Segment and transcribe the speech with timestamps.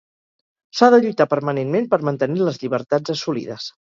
[0.77, 3.69] S'ha de lluitar permanentment per mantenir les llibertats assolides